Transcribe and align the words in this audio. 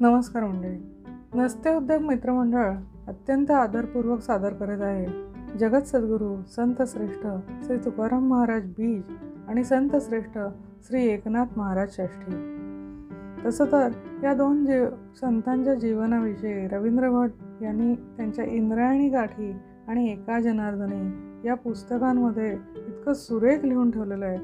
नमस्कार 0.00 0.44
मंडळी. 0.44 0.76
नसते 1.34 1.74
उद्योग 1.74 2.02
मित्रमंडळ 2.02 2.72
अत्यंत 3.06 3.50
आदरपूर्वक 3.50 4.20
सादर 4.20 4.52
करत 4.52 4.80
आहे. 4.80 5.06
जगत 5.58 5.82
सद्गुरू 5.82 6.36
संत 6.56 6.74
श्रेष्ठ 6.86 7.26
श्री 7.64 7.76
तुकाराम 7.76 8.28
महाराज 8.28 8.64
बीज 8.64 9.02
आणि 9.48 9.64
संत 9.64 9.90
श्रेष्ठ 10.00 10.38
श्री 10.82 11.06
एकनाथ 11.06 11.46
महाराज 11.56 11.90
षष्ठी. 11.90 12.32
तसं 13.44 13.64
तर 13.64 13.88
या 14.22 14.34
दोन 14.34 14.66
जीव 14.66 14.86
संतांच्या 15.20 15.74
जीवनाविषयी 15.74 16.68
रवींद्र 16.68 17.10
भट 17.10 17.30
यांनी 17.62 17.94
त्यांच्या 17.94 18.44
इंद्रायणी 18.44 19.08
गाठी 19.08 19.52
आणि 19.88 20.12
एका 20.12 20.40
जनार्दने 20.40 21.02
या 21.48 21.54
पुस्तकांमध्ये 21.54 22.52
इतकं 22.88 23.12
सुरेख 23.12 23.64
लिहून 23.64 23.90
ठेवलेलं 23.90 24.26
आहे. 24.26 24.38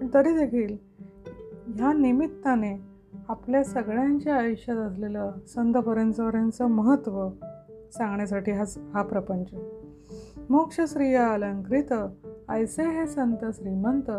पण 0.00 0.06
तरी 0.14 0.32
देखील 0.32 0.76
ह्या 1.66 1.92
निमित्ताने 1.92 2.91
आपल्या 3.28 3.64
सगळ्यांच्या 3.64 4.36
आयुष्यात 4.36 4.76
असलेलं 4.76 5.32
संत 5.54 5.74
परंपरांचं 5.74 6.66
महत्त्व 6.66 7.28
सांगण्यासाठी 7.92 8.52
हा 8.52 8.64
हा 8.94 9.02
प्रपंच. 9.02 9.46
मोक्षश्रिया 10.50 11.28
अलंकृत 11.28 11.94
ऐसे 12.48 12.82
हे 12.82 13.06
संत 13.06 13.36
श्रीमंत 13.42 14.10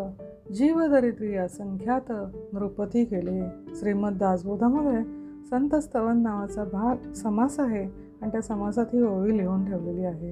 जीवदरिद्री 0.52 1.36
असंख्यात 1.36 2.12
नृपती 2.54 3.06
केले. 3.06 3.50
श्रीमद 3.76 4.18
दासबोधामध्ये 4.18 5.04
संत 5.50 5.76
स्तवन 5.76 6.22
नावाचा 6.22 6.64
भाग 6.64 7.12
समास 7.12 7.60
आहे 7.60 7.84
आणि 8.22 8.32
त्या 8.32 8.42
समासात 8.42 8.86
ही 8.94 9.02
ओवी 9.02 9.38
लिहून 9.38 9.66
ठेवलेली 9.66 10.06
आहे. 10.06 10.32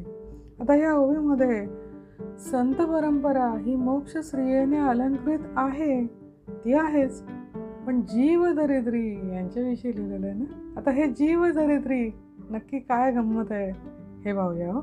आता 0.59 0.75
या 0.75 0.94
ओवीमध्ये 0.94 1.67
संत 2.39 2.75
परंपरा 2.75 3.58
ही 3.58 3.75
मोक्षश्रियेने 3.75 4.77
अलंकृत 4.77 5.39
आहे 5.55 6.08
ती 6.49 6.73
आहेच. 6.73 7.23
पण 7.88 8.02
जीव 8.02 8.45
दरिद्री 8.53 9.31
यांच्याविषयी 9.34 9.95
लिहिलेलं 9.95 10.25
आहे 10.28 10.36
ना? 10.36 10.73
आता 10.78 10.92
हे 10.92 11.08
जीव 11.08 11.45
दरिद्री 11.45 12.11
नक्की 12.52 12.80
काय 12.80 13.11
गंमत 13.11 13.52
आहे 13.52 13.72
हे 14.25 14.33
पाहूया 14.33 14.72
हो. 14.72 14.81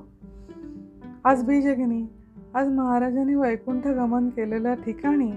आज 1.25 1.45
बीजगिनी 1.45 2.07
आज 2.55 2.69
महाराजांनी 2.69 3.35
वैकुंठ 3.35 3.87
गमन 3.87 4.29
केलेल्या 4.29 4.75
ठिकाणी 4.75 5.31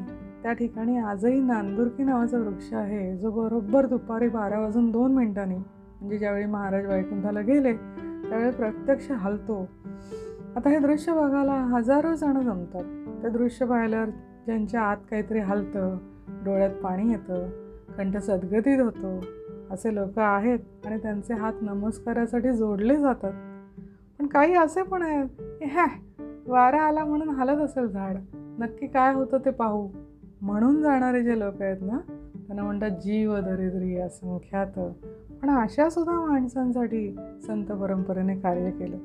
त्या 0.43 0.53
ठिकाणी 0.53 0.97
आजही 0.97 1.39
नांदुरकी 1.39 2.03
नावाचा 2.03 2.37
वृक्ष 2.37 2.73
आहे. 2.73 3.17
जो 3.17 3.31
बरोबर 3.31 3.85
दुपारी 3.85 4.27
बारा 4.27 4.59
वाजून 4.59 4.91
दोन 4.91 5.13
मिनिटांनी 5.15 5.55
म्हणजे 5.55 6.17
ज्यावेळी 6.17 6.45
महाराज 6.45 6.85
वैकुंठाला 6.85 7.41
गेले 7.41 7.73
त्यावेळी 7.73 8.51
प्रत्यक्ष 8.51 9.11
हलतो. 9.11 9.67
आता 10.55 10.69
हे 10.69 10.79
दृश्य 10.79 11.13
बघायला 11.13 11.53
हजारो 11.53 12.15
जण 12.15 12.39
जमतात. 12.39 12.83
ते 13.23 13.29
दृश्य 13.29 13.65
पाहिल्यावर 13.65 14.09
ज्यांच्या 14.45 14.81
आत 14.81 14.97
काहीतरी 15.11 15.39
हलतं 15.39 15.97
डोळ्यात 16.45 16.69
पाणी 16.69 17.11
येतं 17.11 17.49
कंठ 17.97 18.17
सदगतीत 18.17 18.81
होतो. 18.81 19.25
असे 19.71 19.95
लोक 19.95 20.19
आहेत 20.19 20.59
आणि 20.85 20.97
त्यांचे 20.97 21.33
हात 21.33 21.53
नमस्कारासाठी 21.61 22.51
जोडले 22.51 22.97
जातात. 22.97 23.33
पण 24.19 24.27
काही 24.27 24.53
असे 24.53 24.83
पण 24.83 25.01
आहेत 25.01 25.25
की 25.39 25.65
हॅ 25.65 25.85
वारा 26.47 26.81
आला 26.81 27.05
म्हणून 27.05 27.29
हलत 27.29 27.61
असेल 27.61 27.87
झाड. 27.87 28.15
नक्की 28.33 28.87
काय 28.87 29.13
होतं 29.13 29.37
ते 29.37 29.51
पाहू. 29.51 29.89
म्हणून 30.41 30.81
जाणारे 30.81 31.23
जे 31.23 31.39
लोक 31.39 31.61
आहेत 31.61 31.77
ना 31.81 31.97
त्यांना 32.07 32.63
म्हणतात 32.63 32.89
जीव 32.89 33.35
दरिद्री 33.35 33.97
असंख्यात. 33.97 34.79
पण 35.41 35.49
अशा 35.49 35.89
सुद्धा 35.89 36.13
माणसांसाठी 36.13 37.15
संत 37.47 37.65
परंपरेने 37.65 38.35
कार्य 38.35 38.71
केलं. 38.71 38.97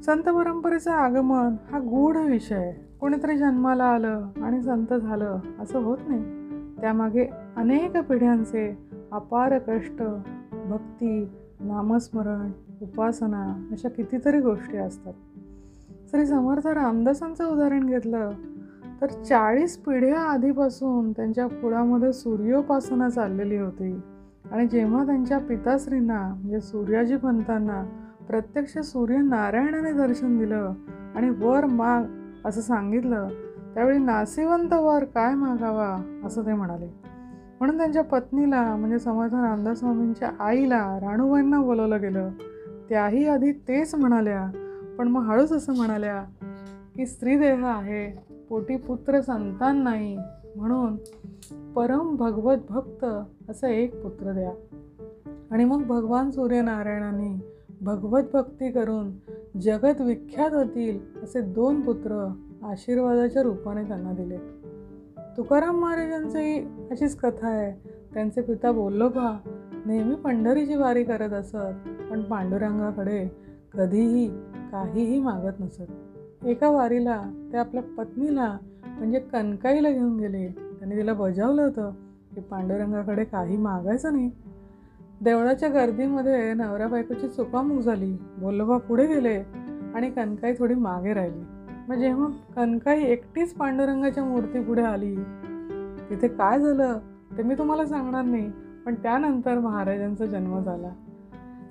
संत 0.00 0.22
परंपरेचं 0.22 0.90
आगमन 0.90 1.56
हा 1.70 1.78
गूढ 1.78 2.16
विषय 2.16 2.54
आहे. 2.54 2.89
कोणीतरी 3.00 3.36
जन्माला 3.36 3.84
आलं 3.84 4.28
आणि 4.42 4.62
संत 4.62 4.94
झालं 4.94 5.40
असं 5.60 5.78
होत 5.78 5.98
नाही. 6.08 6.22
त्यामागे 6.80 7.28
अनेक 7.56 7.96
पिढ्यांचे 7.98 8.78
अपार 9.12 9.58
कष्ट 9.58 10.02
भक्ती 10.68 11.30
नामस्मरण 11.60 12.50
उपासना 12.82 13.68
अशा 13.72 13.88
कितीतरी 13.88 14.40
गोष्टी 14.40 14.76
असतात. 14.76 15.12
श्री 16.10 16.26
समर्थ 16.26 16.66
रामदासांचं 16.66 17.44
उदाहरण 17.44 17.86
घेतलं 17.86 18.30
तर 19.02 19.06
चाळीस 19.06 19.76
पिढ्या 19.76 20.20
आधीपासून 20.20 21.12
त्यांच्या 21.12 21.46
कुळामध्ये 21.46 22.12
सूर्योपासना 22.12 23.08
चाललेली 23.08 23.56
होती 23.56 24.00
आणि 24.52 24.66
जेव्हा 24.66 25.06
त्यांच्या 25.06 25.38
पिताश्रींना 25.38 26.20
म्हणजे 26.28 26.60
सूर्याजी 26.60 27.16
पंतांना 27.16 27.82
प्रत्यक्ष 28.28 28.78
सूर्यनारायणाने 28.78 29.92
दर्शन 29.92 30.38
दिलं 30.38 30.72
आणि 31.14 31.30
वर 31.30 31.64
माग 31.64 32.02
असं 32.44 32.60
सांगितलं. 32.60 33.28
त्यावेळी 33.74 33.98
नासिवंत 33.98 34.72
वर 34.72 35.04
काय 35.04 35.34
मागावा? 35.34 36.20
असं 36.24 36.42
ते 36.42 36.52
म्हणाले. 36.52 36.86
म्हणून 37.60 37.76
त्यांच्या 37.76 38.02
पत्नीला 38.02 38.76
म्हणजे 38.76 38.98
समर्थ 38.98 39.34
रामदासवामींच्या 39.34 40.30
आईला 40.40 40.98
राणूबाईंना 41.02 41.60
बोलवलं 41.60 42.00
गेलं. 42.00 42.30
त्याही 42.88 43.28
आधी 43.28 43.52
तेच 43.52 43.94
म्हणाल्या. 43.94 44.50
पण 44.98 45.08
मग 45.08 45.22
हळूच 45.22 45.52
असं 45.52 45.76
म्हणाल्या 45.76 46.24
की 46.96 47.06
स्त्रीदेह 47.06 47.66
आहे 47.66 48.30
पोटी 48.48 48.76
पुत्र 48.76 49.20
संतान 49.20 49.76
नाही. 49.76 50.18
म्हणून 50.56 50.96
परम 51.72 52.16
भगवत 52.16 52.56
भक्त 52.70 53.04
असं 53.50 53.66
एक 53.66 54.02
पुत्र 54.02 54.32
द्या. 54.32 54.50
आणि 55.50 55.64
मग 55.64 55.82
भगवान 55.82 56.30
सूर्यनारायणाने 56.30 57.59
भगवत 57.80 58.22
भक्ती 58.32 58.70
करून 58.70 59.12
जगत 59.60 60.00
विख्यात 60.00 60.50
होतील 60.54 60.98
असे 61.22 61.40
दोन 61.40 61.80
पुत्र 61.80 62.32
आशीर्वादाच्या 62.62 63.42
रूपाने 63.42 63.82
त्यांना 63.82 64.12
दिले. 64.12 64.36
तुकाराम 65.36 65.80
महाराजांचीही 65.80 66.60
अशीच 66.90 67.16
कथा 67.16 67.48
आहे. 67.48 67.88
त्यांचे 68.14 68.42
पिता 68.42 68.72
बोल्लोबा 68.72 69.38
नेहमी 69.86 70.14
पंढरीची 70.14 70.74
वारी 70.74 71.04
करत 71.04 71.30
असत 71.30 71.88
पण 72.10 72.22
पांडुरंगाकडे 72.22 73.30
कधीही 73.74 74.28
काहीही 74.72 75.20
मागत 75.20 75.60
नसत. 75.60 76.46
एका 76.46 76.70
वारीला 76.70 77.22
ते 77.52 77.58
आपल्या 77.58 77.82
पत्नीला 77.82 78.58
म्हणजे 78.86 79.18
कणकाईला 79.18 79.90
घेऊन 79.90 80.20
गेले. 80.20 80.48
त्यांनी 80.48 80.96
तिला 80.96 81.12
बजावलं 81.12 81.62
होतं 81.62 81.90
की 82.34 82.40
पांडुरंगाकडे 82.40 83.24
काही 83.24 83.56
मागायचं 83.56 84.12
नाही. 84.12 84.30
देवळाच्या 85.24 85.68
गर्दीमध्ये 85.68 86.52
नवऱ्या 86.54 86.88
बायकोची 86.88 87.28
चुकामुक 87.28 87.82
झाली. 87.82 88.16
बोल्लोबा 88.38 88.76
पुढे 88.78 89.06
गेले 89.06 89.34
आणि 89.94 90.10
कनकाई 90.10 90.54
थोडी 90.58 90.74
मागे 90.74 91.12
राहिली. 91.14 91.44
मग 91.88 91.94
जेव्हा 91.94 92.26
कनकाई 92.56 93.02
एकटीच 93.02 93.54
पांडुरंगाच्या 93.54 94.24
मूर्ती 94.24 94.60
पुढे 94.60 94.82
आली 94.82 95.16
तिथे 96.10 96.28
काय 96.28 96.58
झालं 96.60 96.98
ते 97.38 97.42
मी 97.42 97.54
तुम्हाला 97.54 97.86
सांगणार 97.86 98.24
नाही 98.24 98.50
पण 98.86 98.94
त्यानंतर 98.94 99.58
महाराजांचा 99.58 100.26
जन्म 100.26 100.62
झाला. 100.62 100.90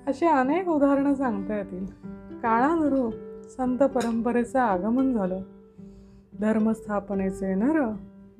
अशी 0.06 0.26
अनेक 0.26 0.68
उदाहरणं 0.68 1.14
सांगता 1.14 1.56
येतील. 1.56 1.86
काळानुरू 2.42 3.10
संत 3.56 3.78
परंपरेचं 3.78 4.60
आगमन 4.60 5.12
झालं. 5.12 5.40
धर्मस्थापनेचे 6.40 7.54
नर 7.54 7.90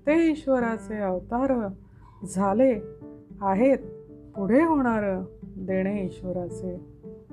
ते 0.06 0.30
ईश्वराचे 0.30 0.98
अवतार 0.98 1.68
झाले 2.26 2.80
आहेत. 3.40 3.78
पुढे 4.36 4.64
होणारं 4.64 5.24
देणे 5.42 6.04
ईश्वराचे. 6.04 6.76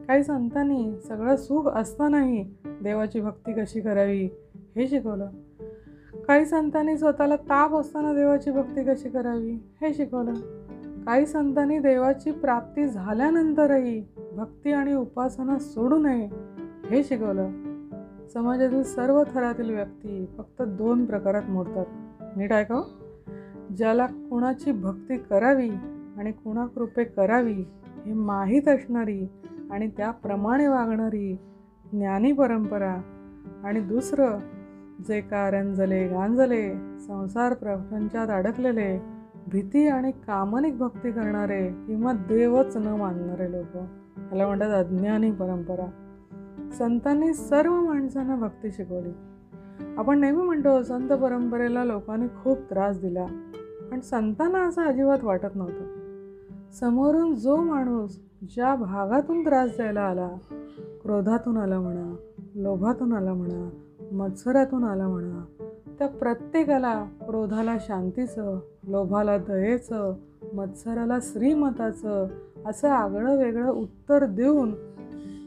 काही 0.07 0.23
संतांनी 0.23 0.99
सगळं 1.07 1.35
सुख 1.35 1.71
असतानाही 1.75 2.53
देवाची 2.65 3.21
भक्ती 3.21 3.53
कशी 3.53 3.81
करावी 3.81 4.29
हे 4.75 4.87
शिकवलं. 4.87 5.29
काही 6.27 6.45
संतांनी 6.45 6.97
स्वतःला 6.97 7.35
ताप 7.35 7.75
असताना 7.75 8.13
देवाची 8.13 8.51
भक्ती 8.51 8.83
कशी 8.83 9.09
करावी 9.09 9.51
हे 9.51 9.93
शिकवलं. 9.93 10.33
काही 11.05 11.25
संतांनी 11.25 11.79
देवाची 11.79 12.31
प्राप्ती 12.31 12.87
झाल्यानंतरही 12.87 14.03
भक्ती 14.35 14.71
आणि 14.71 14.93
उपासना 14.93 15.59
सोडू 15.59 15.97
नये 15.97 16.29
हे 16.89 17.03
शिकवलं. 17.03 17.51
समाजातील 18.33 18.83
सर्व 18.83 19.23
थरातील 19.33 19.75
व्यक्ती 19.75 20.25
फक्त 20.37 20.61
दोन 20.61 21.05
प्रकारात 21.05 21.43
मोडतात. 21.49 21.85
नीट 22.37 22.53
ऐकाव 22.53 22.77
हो. 22.77 22.91
ज्याला 23.75 24.05
कुणाची 24.05 24.71
भक्ती 24.71 25.17
करावी 25.17 25.69
आणि 26.17 26.31
कुणाकृपे 26.31 27.03
करावी 27.03 27.65
हे 28.05 28.13
माहीत 28.13 28.67
असणारी 28.67 29.27
आणि 29.71 29.89
त्याप्रमाणे 29.97 30.67
वागणारी 30.67 31.37
ज्ञानी 31.91 32.31
परंपरा. 32.31 33.01
आणि 33.63 33.79
दुसरं 33.79 34.39
जे 35.07 35.21
कारंजले 35.21 36.07
गांजले 36.07 36.73
संसार 36.99 37.53
प्रपंचात 37.53 38.27
अडकलेले 38.29 39.01
भीती 39.51 39.87
आणि 39.87 40.11
कामनिक 40.11 40.77
भक्ती 40.77 41.11
करणारे 41.11 41.67
किंवा 41.67 42.13
देवच 42.13 42.77
न 42.77 42.87
मानणारे 42.87 43.51
लोक. 43.51 43.75
याला 44.31 44.47
म्हणतात 44.47 44.85
अज्ञानी 44.85 45.31
परंपरा. 45.31 45.89
संतांनी 46.73 47.33
सर्व 47.33 47.75
माणसांना 47.75 48.35
भक्ती 48.35 48.71
शिकवली. 48.71 49.11
आपण 49.97 50.19
नेहमी 50.19 50.43
म्हणतो 50.43 50.83
संत 50.83 51.09
परंपरेला 51.09 51.85
लोकांनी 51.85 52.27
खूप 52.27 52.57
त्रास 52.57 53.01
दिला. 53.01 53.25
पण 53.91 53.99
संतांना 53.99 54.59
असं 54.59 54.81
अजिबात 54.81 55.23
वाटत 55.23 55.55
नव्हतं. 55.55 55.96
समोरून 56.73 57.35
जो 57.35 57.55
माणूस 57.55 58.19
ज्या 58.41 58.75
भागातून 58.75 59.45
त्रास 59.45 59.69
द्यायला 59.75 60.01
आला 60.01 60.29
क्रोधातून 61.03 61.57
आला 61.57 61.79
म्हणा 61.79 62.15
लोभातून 62.55 63.13
आला 63.13 63.33
म्हणा 63.33 63.69
मत्सरातून 64.11 64.83
आला 64.83 65.07
म्हणा 65.07 65.45
त्या 65.99 66.07
प्रत्येकाला 66.07 67.03
क्रोधाला 67.03 67.77
शांतीचं 67.79 68.59
लोभाला 68.87 69.37
दयेचं 69.37 70.13
मत्सराला 70.53 71.17
श्रीमताचं 71.21 72.27
असं 72.65 72.89
आगळं 72.89 73.37
वेगळं 73.37 73.71
उत्तर 73.71 74.25
देऊन 74.25 74.71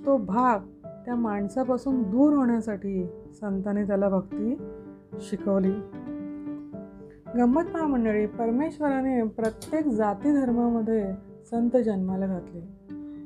तो 0.06 0.17
भाग 0.17 0.58
त्या 1.05 1.14
माणसापासून 1.14 2.02
दूर 2.02 2.32
होण्यासाठी 2.32 3.06
संतांनी 3.40 3.87
त्याला 3.87 4.08
भक्ती 4.08 4.56
शिकवली. 5.20 5.72
गंमत 7.37 7.62
महामंडळी 7.75 8.27
परमेश्वराने 8.27 9.23
प्रत्येक 9.23 9.87
जाती 9.87 10.41
धर्मामध्ये 10.41 11.12
संत 11.50 11.77
जन्माला 11.77 12.27
घातले. 12.27 12.61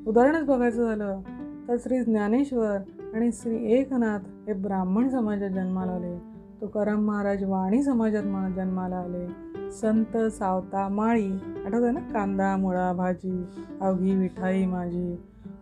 उदाहरणच 0.07 0.45
बघायचं 0.45 0.85
झालं 0.85 1.21
तर 1.67 1.75
श्री 1.79 2.03
ज्ञानेश्वर 2.03 2.77
आणि 3.13 3.29
श्री 3.33 3.73
एकनाथ 3.73 4.19
हे 4.47 4.53
ब्राह्मण 4.53 5.09
समाजात 5.09 5.49
जन्माला 5.49 5.91
आले. 5.91 6.17
तुकाराम 6.61 7.05
महाराज 7.05 7.43
वाणी 7.43 7.83
समाजात 7.83 8.23
जन्माला 8.55 8.95
आले. 8.95 9.27
संत 9.71 10.17
सावता 10.17 10.87
माळी 10.87 11.31
आठवतं 11.65 11.93
ना? 11.93 11.99
कांदा 11.99 12.57
मुळा 12.57 12.93
भाजी 12.93 13.45
अवघी 13.81 14.15
मिठाई 14.15 14.65
माझी. 14.65 15.15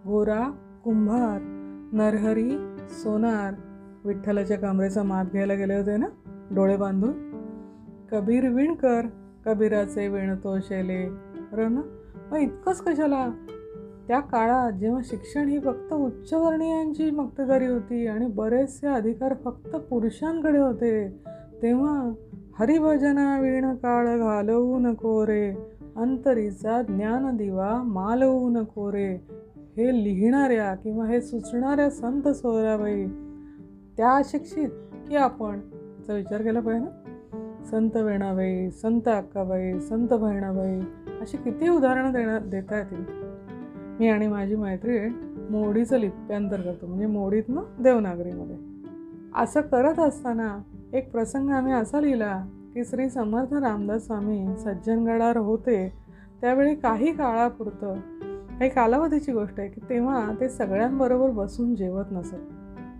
गोरा 0.07 0.51
कुंभार 0.83 1.39
नरहरी 1.93 2.77
सोनार 2.89 3.53
विठ्ठलाच्या 4.05 4.57
कमरेचा 4.57 5.03
माप 5.03 5.31
घ्यायला 5.31 5.53
गेले 5.53 5.75
होते 5.75 5.97
ना? 5.97 6.07
डोळे 6.51 6.77
बांधून? 6.77 7.32
कबीर 8.13 8.49
विणकर 8.49 9.01
कबीराचे 9.45 10.07
विणतो 10.07 10.59
शेले 10.59 11.09
बरं 11.51 11.73
ना 11.73 11.81
मग 12.31 12.37
इतकंच 12.37 12.81
कशाला? 12.81 13.29
त्या 14.07 14.19
काळात 14.19 14.71
जेव्हा 14.71 15.01
शिक्षण 15.05 15.47
ही 15.47 15.59
फक्त 15.59 15.93
उच्चवर्णीयांची 15.93 17.11
मक्तेदारी 17.11 17.65
होती 17.65 18.07
आणि 18.07 18.25
बरेचसे 18.25 18.87
अधिकार 18.87 19.33
फक्त 19.45 19.75
पुरुषांकडे 19.75 20.57
होते 20.57 21.07
तेव्हा 21.61 22.13
हरिभजना 22.59 23.39
विण 23.39 23.75
काळ 23.75 24.05
घालवू 24.05 24.79
नको 24.79 25.25
रे. 25.25 25.51
अंतरीचा 25.95 26.81
ज्ञान 26.81 27.37
दिवा 27.37 27.83
मालवू 27.83 28.49
नको 28.49 28.91
रे. 28.91 29.27
हे 29.77 30.03
लिहिणाऱ्या 30.03 30.75
किंवा 30.75 31.05
हे 31.05 31.21
सुचणाऱ्या 31.21 31.89
संत 31.89 32.27
सोराबाई 32.27 33.05
त्या 33.97 34.21
शिक्षित 34.25 34.69
की 35.09 35.15
आपण? 35.15 35.59
याचा 35.73 36.13
विचार 36.13 36.41
केला 36.41 36.59
पाहिजे 36.59 36.85
ना? 36.85 37.02
संत 37.71 37.95
वेणाबाई 37.95 38.69
संत 38.69 39.07
अक्काबाई 39.07 39.79
संत 39.79 40.07
बहिणाबाई 40.07 40.79
अशी 41.21 41.37
किती 41.37 41.69
उदाहरणं 41.69 42.11
देण्या 42.11 42.39
देता 42.39 42.77
येतील. 42.77 43.05
मी 43.99 44.07
आणि 44.07 44.27
माझी 44.27 44.55
मैत्रीण 44.55 45.13
मोडीचं 45.49 45.97
लिप्यांतर 45.97 46.61
करतो. 46.61 46.87
म्हणजे 46.87 47.05
मोडीतनं 47.05 47.61
देवनागरीमध्ये. 47.83 48.55
असं 49.35 49.61
करत 49.61 49.99
असताना 49.99 50.57
एक 50.93 51.11
प्रसंग 51.11 51.49
आम्ही 51.49 51.73
असा 51.73 52.01
लिहिला 52.01 52.45
की 52.73 52.85
श्री 52.85 53.09
समर्थ 53.09 53.53
रामदास 53.53 54.05
स्वामी 54.05 54.47
सज्जनगडावर 54.57 55.37
होते. 55.37 55.93
त्यावेळी 56.41 56.75
काही 56.75 57.11
काळापुरतं 57.11 57.95
काही 58.59 58.69
कालावधीची 58.69 59.31
गोष्ट 59.31 59.59
आहे 59.59 59.69
की 59.69 59.81
तेव्हा 59.89 60.31
ते 60.39 60.49
सगळ्यांबरोबर 60.49 61.29
बसून 61.29 61.75
जेवत 61.75 62.05
नसत. 62.11 62.35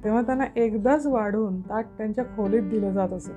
तेव्हा 0.04 0.22
त्यांना 0.22 0.46
एकदाच 0.56 1.08
वाढून 1.08 1.62
ताट 1.62 1.86
त्यांच्या 1.98 2.24
खोलीत 2.24 2.64
दिलं 2.64 2.92
जात 2.92 3.10
असत. 3.10 3.32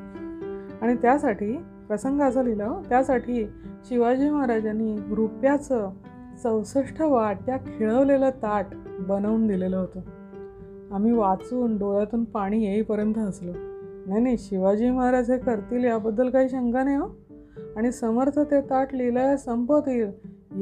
आणि 0.83 0.95
त्यासाठी 0.95 1.53
प्रसंग 1.89 2.21
लिहिलं 2.21 2.65
हो 2.65 2.81
त्यासाठी 2.89 3.47
शिवाजी 3.89 4.31
महाराजांनी 4.31 4.97
रुपयाचं 5.15 5.91
चौसष्ट 6.43 7.03
वाट्या 7.03 7.57
खिळवलेलं 7.57 8.31
ताट 8.31 8.75
बनवून 9.09 9.47
दिलेलं 9.47 9.77
होतं. 9.77 10.01
आम्ही 10.93 11.13
वाचून 11.13 11.77
डोळ्यातून 11.79 12.25
पाणी 12.25 12.65
येईपर्यंत 12.65 13.19
हसलो. 13.19 13.53
नाही 14.07 14.23
नाही 14.23 14.39
शिवाजी 14.39 14.91
महाराज 14.91 15.31
हे 15.31 15.39
करतील 15.39 15.85
याबद्दल 15.85 16.31
काही 16.31 16.49
शंका 16.49 16.83
नाही 16.83 16.97
हो. 16.97 17.09
आणि 17.77 17.93
समर्थ 17.93 18.39
ते 18.39 18.61
ताट 18.61 18.95
लिहिलं 18.95 19.37
संपवतील 19.37 20.11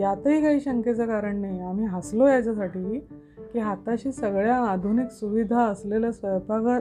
यातही 0.01 0.43
काही 0.43 0.61
शंकेचं 0.61 1.07
कारण 1.07 1.41
नाही. 1.41 1.61
आम्ही 1.61 1.87
हसलो 1.87 2.27
याच्यासाठी 2.27 2.99
की 3.53 3.59
हाताशी 3.59 4.13
सगळ्या 4.13 4.57
आधुनिक 4.57 5.11
सुविधा 5.11 5.63
असलेलं 5.63 6.11
स्वयंपाकघर 6.11 6.79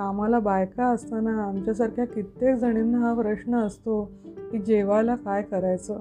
कामाला 0.00 0.38
बायका 0.38 0.84
असताना 0.84 1.42
आमच्यासारख्या 1.44 2.04
कित्येक 2.04 2.56
जणींना 2.56 2.98
हा 2.98 3.14
प्रश्न 3.14 3.54
असतो 3.54 4.12
की 4.52 4.58
जेवायला 4.58 5.16
काय 5.16 5.42
करायचं? 5.42 6.00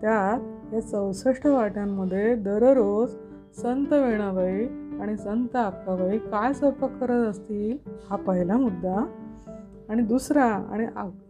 त्यात 0.00 0.74
या 0.74 0.80
चौसष्ट 0.80 1.46
वाट्यांमध्ये 1.46 2.34
दररोज 2.34 3.10
संत 3.56 3.92
वेणाबाई 3.92 4.64
आणि 5.00 5.16
संत 5.16 5.56
अक्काबाई 5.56 6.18
काय 6.18 6.52
स्वयंपाक 6.52 6.98
करत 6.98 7.26
असतील 7.26 7.90
हा 8.10 8.16
पहिला 8.16 8.56
मुद्दा. 8.56 9.06
आणि 9.88 10.02
दुसरा 10.02 10.44
आणि 10.44 10.86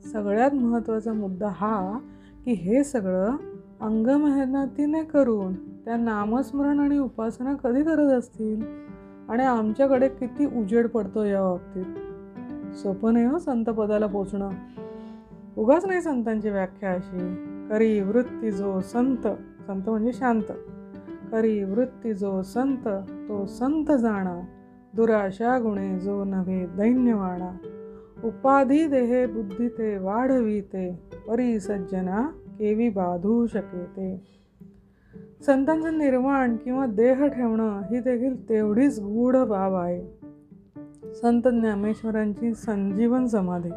सगळ्यात 0.09 0.55
महत्त्वाचा 0.55 1.13
मुद्दा 1.13 1.49
हा 1.49 1.99
की 2.45 2.53
हे 2.53 2.85
सगळं 2.85 3.31
अंगमेहनतीने 3.81 5.03
करून 5.03 5.55
त्या 5.85 5.97
नामस्मरण 5.97 6.81
आणि 6.81 6.99
उपासना 6.99 7.55
कधी 7.55 7.83
करत 7.83 8.13
असतील? 8.13 8.89
आणि 9.29 9.43
आमच्याकडे 9.43 10.09
किती 10.09 10.47
उजेड 10.47 10.87
पडतो 10.87 11.25
या 11.25 11.43
बाबतीत. 11.43 11.85
सोपं 12.77 13.13
नाही 13.13 13.25
हो 13.25 13.39
संत 13.39 13.65
पदाला 13.65 14.07
पोचणं. 14.07 14.51
उगाच 15.57 15.85
नाही 15.85 16.01
संतांची 16.01 16.51
व्याख्या 16.51 16.93
अशी. 16.93 17.35
करी 17.71 18.01
वृत्ती 18.01 18.51
जो 18.51 18.81
संत 18.81 19.29
संत 19.67 19.89
म्हणजे 19.89 20.13
शांत. 20.13 20.53
करी 21.33 21.65
वृत्ती 21.65 22.15
जो 22.15 22.43
संत 22.43 22.89
तो 23.29 23.47
संत 23.47 23.93
जाणा. 23.93 24.41
दुराशा 24.95 25.59
गुणे 25.59 25.99
जो 25.99 26.25
नव्हे 26.25 26.67
दैन्यवाणा. 26.67 27.57
उपाधी 28.25 28.87
देहे 28.87 29.27
बुद्धी 29.27 29.69
ते 29.69 29.99
वाढवी 29.99 30.61
ते 30.61 30.99
परी 31.29 31.61
सज्जना 31.61 32.27
केवी 32.59 32.89
बाधू 32.89 33.47
शके 33.47 33.85
ते 33.85 34.38
संतांचं 35.47 35.99
निर्माण 35.99 36.57
किंवा 36.57 36.87
देह 36.87 37.27
ठेवणं 37.27 37.81
ही 37.81 38.01
देखील 38.01 38.49
तेवढीच 38.49 39.01
गूढ 39.01 39.37
बाब 39.37 39.75
आहे. 39.75 40.19
संत 41.15 41.43
ज्ञानेश्वरांची 41.43 42.55
संजीवन 42.55 43.27
समाधी 43.27 43.71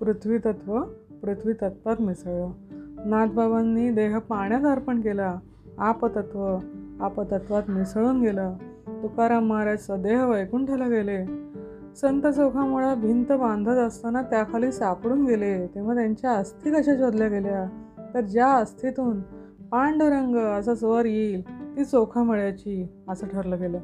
पृथ्वी 0.00 0.38
तत्व 0.38 0.82
पृथ्वी 1.22 1.52
तत्वात 1.52 2.00
मिसळलं. 2.00 2.50
नाथबाबांनी 3.04 3.90
देह 3.90 4.18
पाण्यात 4.18 4.64
अर्पण 4.64 5.00
केला 5.00 5.38
आपतत्व 5.78 6.56
आपतत्वात 7.00 7.62
मिसळून 7.68 8.20
गेलं. 8.20 8.54
तुकाराम 8.88 9.46
महाराज 9.46 9.78
सदेह 9.78 10.24
वैकुंठाला 10.24 10.88
गेले. 10.88 11.24
संत 11.96 12.26
चौखामुळा 12.26 12.94
भिंत 12.94 13.32
बांधत 13.32 13.78
असताना 13.78 14.22
त्याखाली 14.22 14.72
सापडून 14.72 15.24
गेले. 15.24 15.66
तेव्हा 15.66 15.94
त्यांच्या 15.94 16.30
अस्थी 16.30 16.70
कशा 16.70 16.94
शोधल्या 16.94 17.28
गेल्या. 17.28 17.68
तर 18.14 18.20
ज्या 18.20 18.46
अस्थीतून 18.46 19.20
पांडुरंग 19.72 20.36
असा 20.36 20.74
स्वर 20.74 21.04
येईल 21.04 21.42
ती 21.76 21.84
चोखामळ्याची 21.84 22.86
असं 23.08 23.26
ठरलं 23.26 23.58
गेलं. 23.60 23.78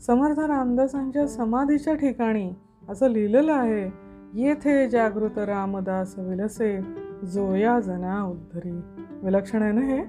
समर्थ 0.00 0.40
रामदासांच्या 0.40 1.28
समाधीच्या 1.28 1.94
ठिकाणी 1.94 2.52
असं 2.88 3.08
लिहिलेलं 3.08 3.52
आहे 3.52 3.92
येथे 4.34 4.88
जागृत 4.88 5.38
रामदास 5.38 6.18
विलसे 6.18 6.80
जोया 7.24 7.80
जना 7.80 8.22
उद्धरी. 8.22 8.80
विलक्षण 9.22 9.62
आहे 9.62 9.72
ना 9.72 9.80
हे? 9.80 10.00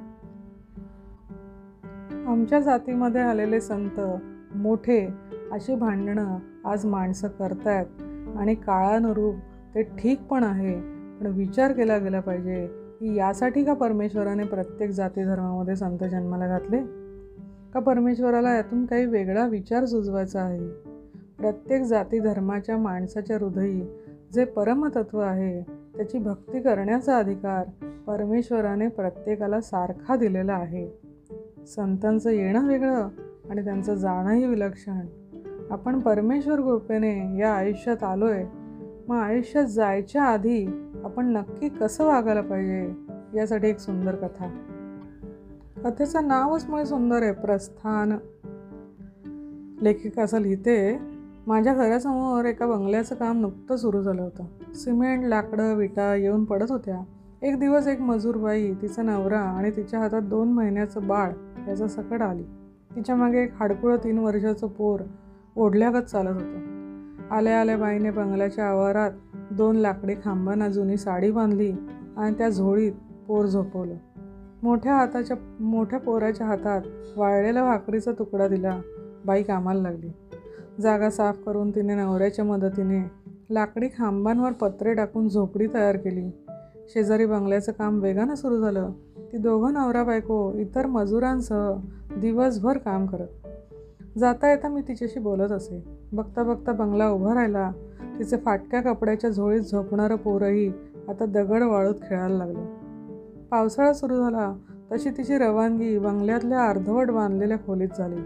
आमच्या 2.26 2.60
जातीमध्ये 2.60 3.22
आलेले 3.22 3.62
संत 3.62 4.00
मोठे 4.56 5.08
अशी 5.52 5.76
भांडणं 5.76 6.38
आज 6.66 6.86
माणसं 6.86 7.28
करतायत 7.28 8.02
आणि 8.38 8.56
काळानुरूप 8.56 9.36
ते 9.76 9.84
ठीक 9.84 10.22
पण 10.22 10.44
आहे 10.44 10.76
पण 11.20 11.26
विचार 11.26 11.72
केला 11.72 11.98
गेला 11.98 12.20
पाहिजे. 12.20 12.81
की 13.02 13.16
यासाठी 13.16 13.64
का 13.64 13.74
परमेश्वराने 13.74 14.44
प्रत्येक 14.44 14.90
जाती 14.90 15.24
धर्मामध्ये 15.24 15.76
संत 15.76 16.00
जन्माला 16.00 16.48
घातले? 16.48 16.78
का 17.74 17.80
परमेश्वराला 17.80 18.56
यातून 18.56 18.86
काही 18.86 19.06
वेगळा 19.06 19.48
विचार 19.48 19.86
सुचवायचा 19.86 20.42
आहे? 20.42 20.68
प्रत्येक 21.40 21.82
जाती 21.82 22.20
धर्माच्या 22.20 22.78
माणसाच्या 22.78 23.38
हृदयी 23.38 23.82
जे 24.34 24.46
परमतत्व 24.46 25.20
आहे 25.20 25.62
त्याची 25.98 26.18
भक्ती 26.18 26.60
करण्याचा 26.60 27.18
अधिकार 27.18 27.64
परमेश्वराने 28.08 28.88
प्रत्येकाला 28.88 29.62
सारखा 29.62 30.16
दिलेला 30.16 30.54
आहे. 30.54 31.02
संतांचं 31.68 32.30
येणं 32.30 32.68
वेगळं 32.68 33.08
आणि 33.50 33.64
त्यांचं 33.64 33.96
जाणंही 33.96 34.46
विलक्षण. 34.46 35.06
आपण 35.72 36.00
परमेश्वर 36.00 36.62
कृपेने 36.62 37.38
या 37.40 37.54
आयुष्यात 37.54 38.04
आलो 38.04 38.26
आहे 38.26 38.46
मग 39.08 39.18
आयुष्यात 39.18 39.66
जायच्या 39.66 40.24
आधी 40.24 40.88
आपण 41.04 41.26
नक्की 41.26 41.70
कसं 41.70 42.06
वागायला 42.06 42.42
पाहिजे 42.42 42.94
यासाठी 43.36 43.68
एक 43.68 43.80
सुंदर 43.80 44.16
कथा. 44.16 44.50
कथेचं 45.84 46.28
नावच 46.28 46.66
मुळे 46.70 46.86
सुंदर 46.86 47.24
आहे 47.24 47.32
प्रस्थान. 47.32 48.14
लेखिका 49.82 50.24
असं 50.24 50.42
लिहिते 50.42 51.00
माझ्या 51.48 51.74
घरासमोर 51.74 52.46
एका 52.46 52.66
बंगल्याचं 52.66 53.16
काम 53.16 53.40
नुकतं 53.40 53.76
सुरू 53.76 54.02
झालं 54.02 54.22
होतं. 54.22 54.74
सिमेंट 54.74 55.26
लाकडं 55.26 55.74
विटा 55.74 56.16
येऊन 56.16 56.46
पडत 56.46 56.72
होत्या. 56.72 57.00
एक 57.42 57.60
दिवस 57.60 57.88
एक 57.88 58.02
मजूर 58.02 58.36
बाई 58.36 58.74
तिचा 58.74 59.02
नवरा 59.02 59.40
आणि 59.40 59.72
तिच्या 59.72 60.00
हातात 60.00 60.22
दोन 60.22 60.52
महिन्याचं 60.52 61.08
बाळ 61.08 61.32
याचं 61.68 61.88
सकट 61.88 62.22
आली. 62.22 62.44
तिच्यामागे 62.96 63.44
एक 63.44 63.54
हाडकुळं 63.56 63.98
तीन 63.98 64.18
वर्षाचं 64.18 64.68
पोर 64.68 65.00
ओढल्यागत 65.56 66.04
चालत 66.04 66.34
होतं. 66.34 66.72
आल्या 67.32 67.62
आल्या 67.62 67.78
बाईने 67.78 68.12
बंगल्याच्या 68.12 68.66
आवारात 68.66 69.12
दोन 69.52 69.76
लाकडी 69.76 70.14
खांबांना 70.14 70.70
जुनी 70.70 70.98
साडी 70.98 71.32
बांधली 71.32 71.72
आणि 72.18 72.36
त्या 72.38 72.50
झोळीत 72.50 72.92
पोर 73.28 73.46
झोपवलं. 73.46 73.96
मोठ्या 74.64 74.96
हाताच्या 74.96 75.38
मोठ्या 75.60 76.00
पोराच्या 76.00 76.48
हातात 76.48 76.82
वाळलेल्या 77.18 77.64
भाकरीचा 77.64 78.12
तुकडा 78.12 78.48
दिला. 78.48 78.82
बाई 79.26 79.44
कामाला 79.44 79.82
लागली. 79.82 80.10
जागा 80.82 81.10
साफ 81.10 81.38
करून 81.46 81.72
तिने 81.72 81.96
नवऱ्याच्या 81.96 82.46
मदतीने 82.46 83.12
लाकडी 83.50 83.88
खांबांवर 83.98 84.52
पत्रे 84.52 84.94
टाकून 84.94 85.30
झोपडी 85.30 85.68
तयार 85.74 85.98
केली. 85.98 86.32
शेजारी 86.88 87.26
बंगल्याचं 87.26 87.72
काम 87.72 88.00
वेगानं 88.00 88.36
सुरू 88.36 88.60
झालं. 88.60 88.90
ती 89.32 89.38
दोघं 89.38 89.74
नवरा 89.74 90.04
बायको 90.04 90.54
इतर 90.54 90.86
मजुरांसह 90.86 91.74
दिवसभर 92.18 92.78
काम 92.78 93.06
करत. 93.06 93.41
जाता 94.18 94.50
येता 94.50 94.68
मी 94.68 94.82
तिच्याशी 94.82 95.20
बोलत 95.20 95.52
असे. 95.52 95.84
बघता 96.12 96.44
बघता 96.44 96.72
बंगला 96.72 97.10
उभा 97.10 97.34
राहिला. 97.34 97.72
तिचे 98.20 98.38
फाटक्या 98.38 98.82
कपड्याच्या 98.82 99.30
झोळीत 99.30 99.62
झोपणारं 99.62 100.16
पोरही 100.16 100.74
आता 101.08 101.26
दगड 101.26 101.64
वाळूत 101.64 101.96
खेळायला 102.10 102.38
लागलं. 102.38 102.66
पावसाळा 103.52 103.94
सुरू 103.94 104.18
झाला. 104.18 104.54
तशी 104.92 105.10
तिची 105.10 105.38
रवानगी 105.38 105.98
बंगल्यातल्या 105.98 106.70
अर्धवट 106.70 107.12
बांधलेल्या 107.12 107.58
खोलीत 107.58 107.88
झाली. 107.98 108.22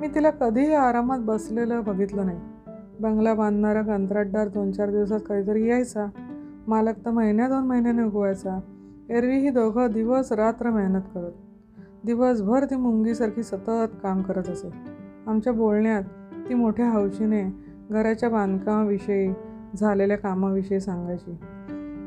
मी 0.00 0.08
तिला 0.08 0.30
कधीही 0.30 0.72
आरामात 0.72 1.18
बसलेलं 1.18 1.82
बघितलं 1.86 2.26
नाही. 2.26 2.38
बंगला 3.00 3.34
बांधणारा 3.34 3.82
कंत्राटदार 3.82 4.48
दोन 4.48 4.72
चार 4.72 4.90
दिवसात 4.90 5.20
कधीतरी 5.28 5.68
यायचा. 5.68 6.06
मालक 6.66 6.94
तर 7.06 7.10
महिन्या 7.10 7.48
दोन 7.48 7.66
महिन्याने 7.66 8.02
उगवायचा. 8.02 8.60
एरवी 9.10 9.38
ही 9.38 9.50
दोघं 9.50 9.90
दिवस 9.90 10.32
रात्र 10.32 10.70
मेहनत 10.70 11.02
करत. 11.14 11.32
दिवसभर 12.06 12.64
ती 12.64 12.76
मुंगीसारखी 12.76 13.42
सतत 13.42 13.88
काम 14.02 14.22
करत 14.22 14.48
असे. 14.48 14.91
आमच्या 15.26 15.52
बोलण्यात 15.52 16.02
ती 16.48 16.54
मोठ्या 16.54 16.90
हौशीने 16.90 17.42
घराच्या 17.90 18.28
बांधकामाविषयी 18.28 19.32
झालेल्या 19.76 20.18
कामाविषयी 20.18 20.80
सांगायची. 20.80 21.36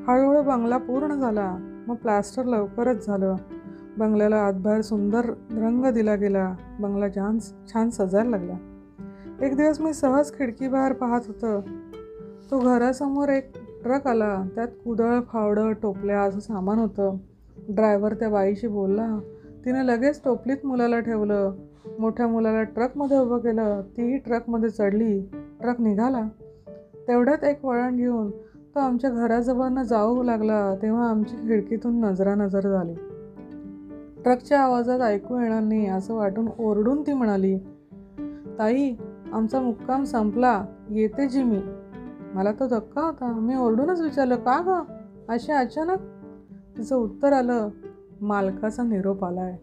हळूहळू 0.08 0.42
बंगला 0.42 0.78
पूर्ण 0.78 1.14
झाला 1.14 1.58
मग 1.88 1.96
प्लास्टर 1.96 2.44
लवकरच 2.44 3.06
झालं. 3.06 3.36
बंगल्याला 3.98 4.36
आतबाहेर 4.36 4.82
सुंदर 4.82 5.26
रंग 5.52 5.86
दिला 5.86 6.16
गेला 6.16 6.56
बंगला 6.80 7.10
छान 7.10 7.38
छान 7.40 7.90
सजायला 7.90 8.30
लागला. 8.30 8.54
एक 9.42 9.56
दिवस 9.56 9.82
मी 9.82 9.94
सहज 9.94 10.32
खिडकीबाहेर 10.32 10.94
पाहत 10.94 11.22
होतं. 11.28 11.60
तो 12.52 12.60
घरासमोर 12.60 13.30
एक 13.30 13.52
ट्रक 13.84 14.08
आला 14.08 14.44
त्यात 14.56 14.68
कुदळ 14.68 15.20
फावडं 15.22 15.72
टोपल्या 15.72 16.22
असं 16.22 16.40
सामान 16.40 16.80
होतं. 16.80 17.18
ड्रायव्हर 17.70 18.14
त्या 18.14 18.30
बाईशी 18.30 18.68
बोलला 18.68 19.20
तिने 19.66 19.88
लगेच 19.88 20.22
टोपलीत 20.26 20.66
मुलाला 20.66 21.00
ठेवलं. 21.00 21.54
मोठ्या 22.00 22.28
मुलाला 22.28 22.64
ट्रकमध्ये 22.64 23.18
उभं 23.18 23.38
केलं 23.38 23.82
तीही 23.98 24.18
ट्रकमध्ये 24.18 24.70
चढली. 24.70 25.22
ट्रक 25.62 25.82
निघाला. 25.82 26.24
तेवढ्यात 27.08 27.44
एक 27.44 27.66
वळण 27.66 27.96
घेऊन 27.96 28.32
तो 28.76 28.80
आमच्या 28.80 29.10
घराजवळनं 29.10 29.84
जाऊ 29.84 30.24
लागला 30.24 30.76
तेव्हा 30.82 31.10
आमची 31.10 31.36
खिडकीतून 31.36 32.00
नजरानजर 32.02 32.60
झाली. 32.60 32.94
ट्रकच्या 34.24 34.62
आवाजात 34.62 35.00
ऐकू 35.00 35.40
येणार 35.40 35.64
नाही 35.64 35.88
असं 35.88 36.16
वाटून 36.16 36.48
ओरडून 36.60 37.02
ती 37.02 37.14
म्हणाली 37.14 37.58
ताई 38.60 38.96
आमचा 39.34 39.62
मुक्काम 39.62 40.04
संपला. 40.04 40.66
येते 40.90 41.28
जी 41.28 41.44
मी. 41.44 41.60
मला 42.34 42.52
तो 42.52 42.68
धक्का 42.68 43.02
होता. 43.02 43.32
मी 43.32 43.56
ओरडूनच 43.56 44.02
विचारलं 44.02 44.36
का 44.36 44.84
ग? 44.88 44.92
असे 45.32 45.54
अचानक? 45.54 45.98
तिचं 46.78 46.96
उत्तर 46.96 47.34
आलं 47.34 47.70
मालकाचा 48.22 48.84
निरोप 48.84 49.26
आलाय. 49.26 49.58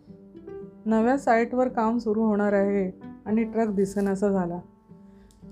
नव्या 0.87 1.19
साईटवर 1.19 1.69
काम 1.69 1.99
सुरू 1.99 2.23
होणार 2.23 2.53
आहे 2.53 3.01
आणि 3.27 3.45
ट्रक 3.45 3.69
दिसेनासा 3.69 4.29
झाला. 4.29 4.61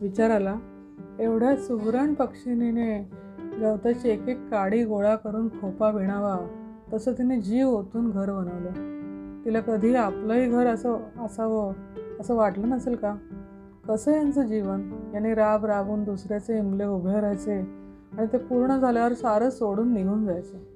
विचाराला 0.01 0.55
एवढ्या 1.19 1.57
सुगरण 1.57 2.15
पक्षिणीने 2.15 3.11
गवताची 3.61 4.09
एक 4.09 4.29
एक 4.29 4.51
काडी 4.51 4.85
गोळा 4.85 5.17
करून 5.17 5.49
खोपा 5.49 5.91
विणावा 5.91 6.39
तसं 6.93 7.13
तिने 7.13 7.41
जीव 7.41 7.69
ओतून 7.69 8.11
घर 8.11 8.33
बनवलं. 8.33 8.71
तिला 9.45 9.61
कधी 9.61 9.95
आपलंही 9.95 10.49
घर 10.49 10.67
असं 10.67 10.97
असावं 11.21 11.73
असं 12.21 12.35
वाटलं 12.35 12.69
नसेल 12.69 12.95
का? 12.95 13.17
कसं 13.89 14.13
यांचं 14.13 14.43
जीवन? 14.43 15.11
याने 15.15 15.35
राब 15.35 15.67
राबून 15.67 16.05
दुसऱ्याचे 16.05 16.59
इमले 16.59 16.85
उभे 16.85 17.21
राहायचे 17.21 17.61
आणि 18.19 18.27
ते 18.33 18.39
पूर्ण 18.39 18.77
झाल्यावर 18.77 19.13
सारं 19.13 19.51
सोडून 19.51 19.93
निघून 19.93 20.27
जायचे. 20.27 20.67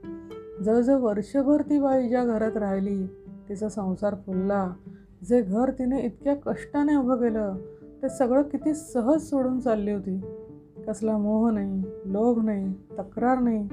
जवळजवळ 0.65 1.01
वर्षभर 1.01 1.61
ती 1.61 1.81
बाई 1.81 2.09
ज्या 2.09 2.25
घरात 2.25 2.57
राहिली 2.57 3.07
तिचा 3.49 3.69
संसार 3.69 4.15
फुलला. 4.15 4.73
जे 5.29 5.43
घर 5.43 5.71
तिने 5.71 6.01
इतक्या 6.01 6.35
कष्टाने 6.35 6.97
उभं 6.97 7.17
केलं 7.17 7.57
ते 8.03 8.09
सगळं 8.09 8.43
किती 8.43 8.75
सहज 8.75 9.21
सोडून 9.21 9.61
चालली 9.61 9.93
होती. 9.93 10.21
कसला 10.89 11.17
मोह 11.17 11.51
नाही 11.51 11.83
लोभ 12.05 12.45
नाही 12.45 12.73
तक्रार 12.99 13.39
नाही. 13.39 13.69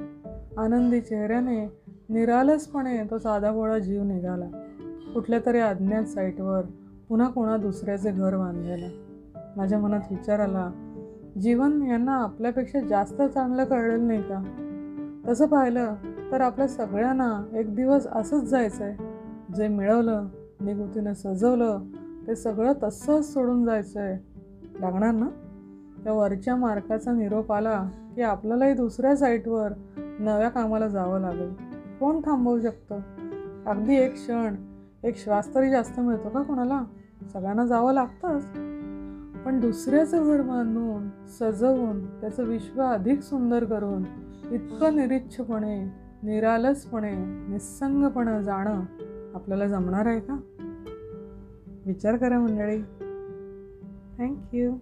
आनंदी 0.57 1.01
चेहऱ्याने 1.01 1.65
निरालसपणे 2.09 3.03
तो 3.11 3.17
साधापोळा 3.17 3.77
जीव 3.77 4.03
निघाला. 4.03 4.45
कुठल्या 5.13 5.39
तरी 5.45 5.59
अज्ञात 5.59 6.03
साईटवर 6.03 6.61
पुन्हा 7.09 7.29
कोणा 7.29 7.57
दुसऱ्याचे 7.57 8.11
घर 8.11 8.37
बांधायला 8.37 8.87
माझ्या 9.57 9.79
मनात 9.79 10.01
विचार 10.11 10.39
आला 10.39 10.71
जीवन 11.41 11.81
यांना 11.81 12.15
आपल्यापेक्षा 12.15 12.79
जास्त 12.79 13.21
चांगलं 13.21 13.65
कळलेलं 13.65 14.07
नाही 14.07 14.21
का? 14.21 14.43
तसं 15.27 15.45
पाहिलं 15.45 15.95
तर 16.31 16.41
आपल्या 16.41 16.67
सगळ्यांना 16.67 17.57
एक 17.57 17.75
दिवस 17.75 18.07
असंच 18.07 18.43
जायचं 18.43 18.83
आहे 18.83 19.10
जे 19.55 19.67
मिळवलं 19.67 20.27
निगुतीनं 20.61 21.13
सजवलं 21.13 21.79
ते 22.27 22.35
सगळं 22.35 22.73
तसंच 22.83 23.33
सोडून 23.33 23.65
जायचं 23.65 23.99
आहे 23.99 24.17
लागणार 24.81 25.11
ना? 25.11 25.27
त्या 26.03 26.13
वरच्या 26.13 26.55
मार्काचा 26.55 27.11
निरोप 27.11 27.51
आला 27.51 27.89
की 28.15 28.21
आपल्यालाही 28.21 28.73
दुसऱ्या 28.73 29.17
साईटवर 29.17 29.71
नव्या 29.97 30.49
कामाला 30.49 30.87
जावं 30.87 31.19
लागेल. 31.19 31.51
कोण 31.99 32.21
थांबवू 32.25 32.59
शकतं? 32.59 32.99
अगदी 33.65 33.95
एक 33.95 34.13
क्षण 34.13 34.55
एक 35.03 35.17
श्वास 35.17 35.55
तरी 35.55 35.69
जास्त 35.69 35.99
मिळतो 35.99 36.29
का 36.29 36.41
कोणाला? 36.41 36.83
सगळ्यांना 37.33 37.65
जावं 37.65 37.93
लागतंच. 37.93 38.45
पण 39.45 39.59
दुसऱ्याचं 39.59 40.23
घर 40.23 40.41
बांधून 40.41 41.27
सजवून 41.27 42.21
त्याचं 42.21 42.43
विश्व 42.43 42.81
अधिक 42.81 43.21
सुंदर 43.21 43.63
करून 43.63 44.03
इतकं 44.51 44.95
निरीच्छपणे 44.95 45.83
निरालसपणे 46.23 47.11
निस्संगपणे 47.49 48.43
जाणं 48.43 48.81
आपल्याला 49.33 49.67
जमणार 49.67 50.05
आहे 50.05 50.19
का? 50.19 50.39
विचार 51.85 52.17
करा 52.17 52.39
मंडळी. 52.39 52.81
थँक्यू 54.17 54.73